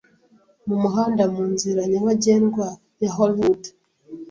mumuhanda 0.67 1.23
munzira 1.33 1.81
nyabagendwa 1.91 2.65
ya 3.01 3.09
Hollywood 3.15 3.61